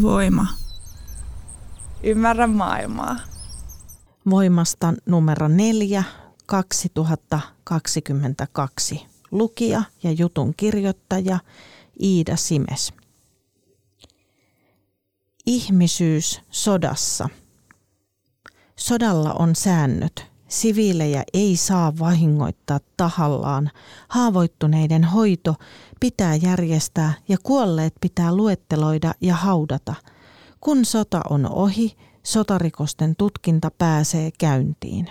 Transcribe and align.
Voima. 0.00 0.46
Ymmärrä 2.02 2.46
maailmaa. 2.46 3.16
Voimasta 4.30 4.94
numero 5.06 5.48
4 5.48 6.04
2022. 6.46 9.06
Lukija 9.30 9.82
ja 10.02 10.12
jutun 10.12 10.54
kirjoittaja 10.56 11.38
Iida 12.02 12.36
Simes. 12.36 12.92
Ihmisyys 15.46 16.40
sodassa. 16.50 17.28
Sodalla 18.76 19.32
on 19.32 19.56
säännöt. 19.56 20.31
Siviilejä 20.52 21.22
ei 21.32 21.56
saa 21.56 21.98
vahingoittaa 21.98 22.80
tahallaan. 22.96 23.70
Haavoittuneiden 24.08 25.04
hoito 25.04 25.54
pitää 26.00 26.34
järjestää 26.34 27.12
ja 27.28 27.36
kuolleet 27.42 27.94
pitää 28.00 28.34
luetteloida 28.36 29.14
ja 29.20 29.34
haudata. 29.34 29.94
Kun 30.60 30.84
sota 30.84 31.20
on 31.30 31.46
ohi, 31.52 31.96
sotarikosten 32.22 33.16
tutkinta 33.16 33.70
pääsee 33.78 34.30
käyntiin. 34.38 35.10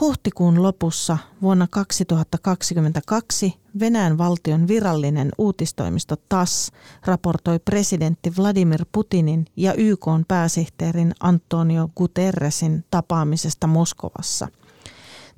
Huhtikuun 0.00 0.62
lopussa 0.62 1.18
vuonna 1.42 1.66
2022 1.70 3.54
Venäjän 3.80 4.18
valtion 4.18 4.68
virallinen 4.68 5.28
uutistoimisto 5.38 6.16
TASS 6.28 6.72
raportoi 7.04 7.58
presidentti 7.58 8.32
Vladimir 8.38 8.84
Putinin 8.92 9.46
ja 9.56 9.74
YK 9.74 10.06
pääsihteerin 10.28 11.12
Antonio 11.20 11.88
Guterresin 11.96 12.84
tapaamisesta 12.90 13.66
Moskovassa. 13.66 14.48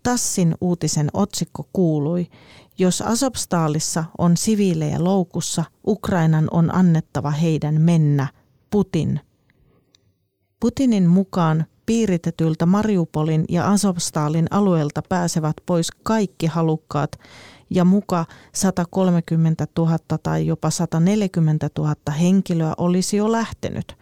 Tassin 0.02 0.54
uutisen 0.60 1.08
otsikko 1.12 1.68
kuului, 1.72 2.26
jos 2.78 3.02
Azovstaalissa 3.02 4.04
on 4.18 4.36
siviilejä 4.36 5.04
loukussa, 5.04 5.64
Ukrainan 5.86 6.48
on 6.50 6.74
annettava 6.74 7.30
heidän 7.30 7.80
mennä, 7.80 8.28
Putin. 8.70 9.20
Putinin 10.60 11.08
mukaan 11.08 11.66
piiritetyltä 11.90 12.66
Mariupolin 12.66 13.44
ja 13.48 13.70
Azovstalin 13.70 14.46
alueelta 14.50 15.02
pääsevät 15.08 15.56
pois 15.66 15.90
kaikki 16.02 16.46
halukkaat 16.46 17.20
ja 17.70 17.84
muka 17.84 18.24
130 18.54 19.66
000 19.78 19.98
tai 20.22 20.46
jopa 20.46 20.70
140 20.70 21.70
000 21.78 21.94
henkilöä 22.20 22.74
olisi 22.78 23.16
jo 23.16 23.32
lähtenyt. 23.32 23.96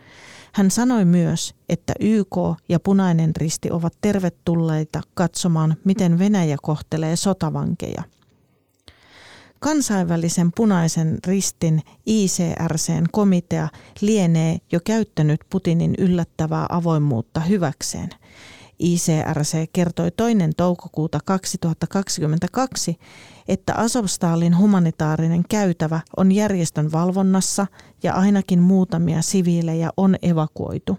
Hän 0.53 0.71
sanoi 0.71 1.05
myös, 1.05 1.55
että 1.69 1.93
YK 2.01 2.37
ja 2.69 2.81
Punainen 2.81 3.37
Risti 3.37 3.71
ovat 3.71 3.95
tervetulleita 4.01 5.01
katsomaan, 5.15 5.77
miten 5.85 6.19
Venäjä 6.19 6.57
kohtelee 6.63 7.17
sotavankeja– 7.17 8.03
Kansainvälisen 9.59 10.51
punaisen 10.57 11.19
ristin 11.27 11.83
ICRCn 12.07 13.05
komitea 13.13 13.69
lienee 14.01 14.59
jo 14.73 14.81
käyttänyt 14.85 15.41
Putinin 15.51 15.95
yllättävää 15.99 16.67
avoimuutta 16.69 17.41
hyväkseen. 17.41 18.09
ICRC 18.79 19.71
kertoi 19.73 20.11
toinen 20.11 20.53
toukokuuta 20.57 21.19
2022, 21.25 22.97
että 23.49 23.75
Azovstalin 23.75 24.59
humanitaarinen 24.59 25.45
käytävä 25.49 26.01
on 26.17 26.33
järjestön 26.33 26.93
valvonnassa 26.93 27.67
ja 28.03 28.15
ainakin 28.15 28.61
muutamia 28.61 29.23
siviilejä 29.23 29.91
on 29.97 30.17
evakuoitu. 30.23 30.99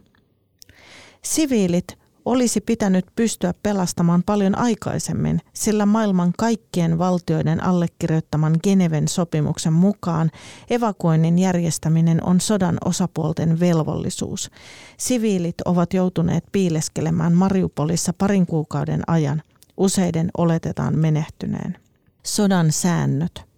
Siviilit 1.22 1.98
olisi 2.30 2.62
pitänyt 2.62 3.06
pystyä 3.16 3.54
pelastamaan 3.64 4.24
paljon 4.26 4.58
aikaisemmin, 4.58 5.42
sillä 5.54 5.86
maailman 5.86 6.34
kaikkien 6.38 6.98
valtioiden 6.98 7.64
allekirjoittaman 7.64 8.56
Geneven 8.64 9.08
sopimuksen 9.08 9.74
mukaan 9.74 10.32
evakuoinnin 10.70 11.40
järjestäminen 11.40 12.24
on 12.24 12.42
sodan 12.42 12.78
osapuolten 12.86 13.60
velvollisuus. 13.60 14.52
Siviilit 14.98 15.62
ovat 15.66 15.94
joutuneet 15.94 16.44
piileskelemään 16.52 17.34
Mariupolissa 17.34 18.14
parin 18.14 18.46
kuukauden 18.46 19.02
ajan. 19.08 19.42
Useiden 19.78 20.30
oletetaan 20.38 20.98
menehtyneen. 20.98 21.78
Sodan 22.24 22.72
säännöt. 22.72 23.49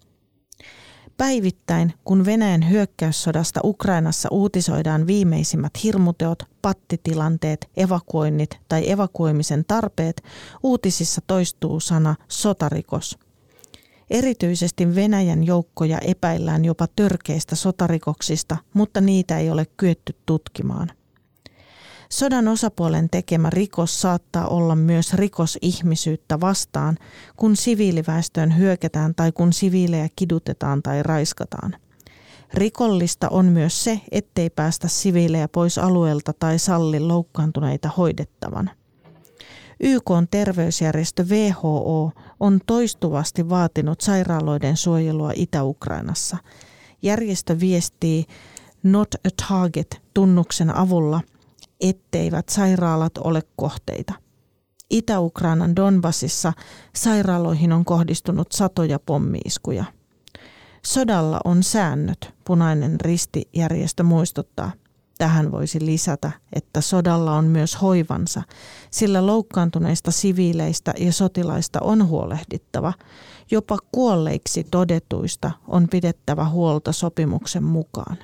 Päivittäin, 1.17 1.93
kun 2.03 2.25
Venäjän 2.25 2.69
hyökkäyssodasta 2.69 3.59
Ukrainassa 3.63 4.29
uutisoidaan 4.31 5.07
viimeisimmät 5.07 5.71
hirmuteot, 5.83 6.43
pattitilanteet, 6.61 7.69
evakuoinnit 7.77 8.59
tai 8.69 8.91
evakuoimisen 8.91 9.65
tarpeet, 9.67 10.23
uutisissa 10.63 11.21
toistuu 11.27 11.79
sana 11.79 12.15
sotarikos. 12.27 13.17
Erityisesti 14.09 14.95
Venäjän 14.95 15.43
joukkoja 15.43 15.99
epäillään 15.99 16.65
jopa 16.65 16.87
törkeistä 16.95 17.55
sotarikoksista, 17.55 18.57
mutta 18.73 19.01
niitä 19.01 19.39
ei 19.39 19.49
ole 19.49 19.65
kyetty 19.77 20.15
tutkimaan. 20.25 20.91
Sodan 22.11 22.47
osapuolen 22.47 23.09
tekemä 23.09 23.49
rikos 23.49 24.01
saattaa 24.01 24.47
olla 24.47 24.75
myös 24.75 25.13
rikos 25.13 25.57
ihmisyyttä 25.61 26.39
vastaan, 26.39 26.97
kun 27.35 27.55
siviiliväestöön 27.55 28.57
hyökätään 28.57 29.15
tai 29.15 29.31
kun 29.31 29.53
siviilejä 29.53 30.09
kidutetaan 30.15 30.83
tai 30.83 31.03
raiskataan. 31.03 31.75
Rikollista 32.53 33.29
on 33.29 33.45
myös 33.45 33.83
se, 33.83 34.01
ettei 34.11 34.49
päästä 34.49 34.87
siviilejä 34.87 35.47
pois 35.47 35.77
alueelta 35.77 36.33
tai 36.33 36.59
salli 36.59 36.99
loukkaantuneita 36.99 37.89
hoidettavan. 37.97 38.69
YK 39.79 40.09
terveysjärjestö 40.31 41.23
WHO 41.23 42.11
on 42.39 42.59
toistuvasti 42.65 43.49
vaatinut 43.49 44.01
sairaaloiden 44.01 44.77
suojelua 44.77 45.31
Itä-Ukrainassa. 45.35 46.37
Järjestö 47.01 47.59
viestii 47.59 48.25
Not 48.83 49.15
a 49.15 49.29
Target 49.47 50.01
tunnuksen 50.13 50.75
avulla, 50.75 51.21
etteivät 51.81 52.49
sairaalat 52.49 53.17
ole 53.17 53.41
kohteita. 53.55 54.13
Itä-Ukrainan 54.89 55.75
Donbasissa 55.75 56.53
sairaaloihin 56.95 57.73
on 57.73 57.85
kohdistunut 57.85 58.51
satoja 58.51 58.99
pommiiskuja. 58.99 59.85
Sodalla 60.85 61.39
on 61.45 61.63
säännöt, 61.63 62.33
punainen 62.45 63.01
ristijärjestö 63.01 64.03
muistuttaa. 64.03 64.71
Tähän 65.17 65.51
voisi 65.51 65.85
lisätä, 65.85 66.31
että 66.53 66.81
sodalla 66.81 67.35
on 67.35 67.45
myös 67.45 67.81
hoivansa, 67.81 68.41
sillä 68.91 69.25
loukkaantuneista 69.25 70.11
siviileistä 70.11 70.93
ja 70.97 71.13
sotilaista 71.13 71.79
on 71.81 72.07
huolehdittava. 72.07 72.93
Jopa 73.51 73.77
kuolleiksi 73.91 74.63
todetuista 74.71 75.51
on 75.67 75.87
pidettävä 75.91 76.49
huolta 76.49 76.91
sopimuksen 76.91 77.63
mukaan. 77.63 78.17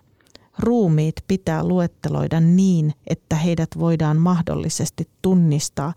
Ruumiit 0.59 1.15
pitää 1.27 1.63
luetteloida 1.63 2.39
niin, 2.39 2.93
että 3.07 3.35
heidät 3.35 3.69
voidaan 3.79 4.17
mahdollisesti 4.17 5.09
tunnistaa 5.21 5.93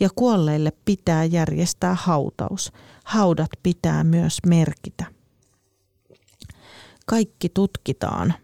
ja 0.00 0.08
kuolleille 0.14 0.72
pitää 0.84 1.24
järjestää 1.24 1.96
hautaus. 2.00 2.72
Haudat 3.04 3.50
pitää 3.62 4.04
myös 4.04 4.38
merkitä. 4.46 5.04
Kaikki 7.06 7.48
tutkitaan. 7.48 8.34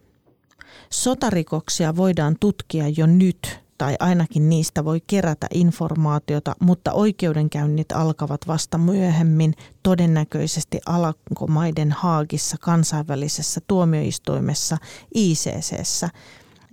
Sotarikoksia 0.91 1.97
voidaan 1.97 2.37
tutkia 2.41 2.85
jo 2.97 3.07
nyt 3.07 3.61
tai 3.81 3.97
ainakin 4.01 4.49
niistä 4.49 4.85
voi 4.85 5.01
kerätä 5.07 5.47
informaatiota, 5.55 6.57
mutta 6.61 6.93
oikeudenkäynnit 6.93 7.93
alkavat 7.93 8.41
vasta 8.47 8.79
myöhemmin, 8.79 9.55
todennäköisesti 9.83 10.81
Alankomaiden 10.87 11.93
Haagissa 11.93 12.57
kansainvälisessä 12.61 13.61
tuomioistuimessa 13.67 14.77
ICCssä, 15.15 16.09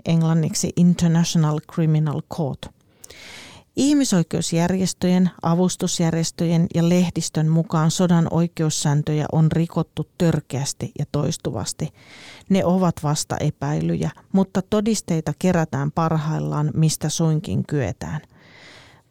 englanniksi 0.06 0.74
International 0.76 1.60
Criminal 1.74 2.22
Court– 2.34 2.60
Ihmisoikeusjärjestöjen, 3.78 5.30
avustusjärjestöjen 5.42 6.68
ja 6.76 6.90
lehdistön 6.90 7.48
mukaan 7.48 7.92
sodan 7.92 8.28
oikeussääntöjä 8.32 9.26
on 9.32 9.52
rikottu 9.52 10.08
törkeästi 10.18 10.92
ja 11.00 11.06
toistuvasti. 11.12 11.90
Ne 12.50 12.66
ovat 12.66 12.96
vasta 13.04 13.38
epäilyjä, 13.38 14.12
mutta 14.32 14.62
todisteita 14.62 15.34
kerätään 15.40 15.92
parhaillaan, 15.92 16.72
mistä 16.74 17.10
suinkin 17.10 17.66
kyetään. 17.68 18.22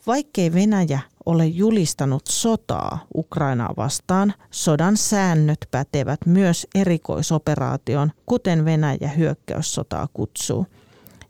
Vaikkei 0.07 0.53
Venäjä 0.53 1.01
ole 1.27 1.47
julistanut 1.47 2.27
sotaa 2.29 3.07
Ukrainaa 3.15 3.75
vastaan, 3.77 4.35
sodan 4.51 4.97
säännöt 4.97 5.69
pätevät 5.71 6.21
myös 6.27 6.67
erikoisoperaation, 6.75 8.13
kuten 8.27 8.65
Venäjä 8.65 9.09
hyökkäyssotaa 9.17 10.09
kutsuu. 10.13 10.67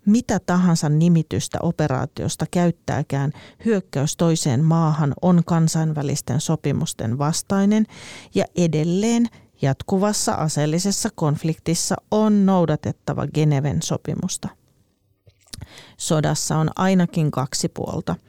Mitä 0.07 0.39
tahansa 0.39 0.89
nimitystä 0.89 1.59
operaatiosta 1.63 2.47
käyttääkään, 2.51 3.33
hyökkäys 3.65 4.17
toiseen 4.17 4.65
maahan 4.65 5.15
on 5.23 5.43
kansainvälisten 5.47 6.41
sopimusten 6.41 7.19
vastainen 7.19 7.87
ja 8.35 8.45
edelleen 8.57 9.27
jatkuvassa 9.63 10.33
aseellisessa 10.33 11.09
konfliktissa 11.15 11.97
on 12.11 12.47
noudatettava 12.47 13.27
Geneven 13.27 13.83
sopimusta. 13.83 14.49
Sodassa 15.97 16.59
on 16.59 16.71
ainakin 16.77 17.31
kaksi 17.31 17.69
puolta– 17.69 18.15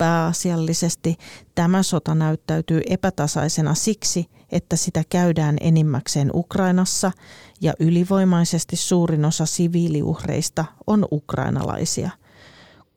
pääasiallisesti 0.00 1.16
tämä 1.54 1.82
sota 1.82 2.14
näyttäytyy 2.14 2.80
epätasaisena 2.88 3.74
siksi, 3.74 4.26
että 4.52 4.76
sitä 4.76 5.02
käydään 5.08 5.56
enimmäkseen 5.60 6.30
Ukrainassa 6.34 7.12
ja 7.60 7.72
ylivoimaisesti 7.80 8.76
suurin 8.76 9.24
osa 9.24 9.46
siviiliuhreista 9.46 10.64
on 10.86 11.04
ukrainalaisia. 11.12 12.10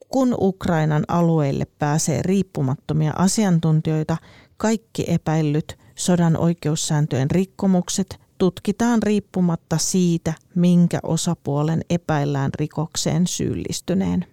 Kun 0.10 0.36
Ukrainan 0.40 1.04
alueille 1.08 1.66
pääsee 1.80 2.22
riippumattomia 2.22 3.14
asiantuntijoita, 3.18 4.18
kaikki 4.58 5.06
epäillyt 5.08 5.78
sodan 5.96 6.38
oikeussääntöjen 6.38 7.32
rikkomukset 7.32 8.20
tutkitaan 8.38 9.04
riippumatta 9.04 9.78
siitä, 9.78 10.34
minkä 10.56 11.00
osapuolen 11.04 11.82
epäillään 11.90 12.52
rikokseen 12.60 13.28
syyllistyneen. 13.28 14.33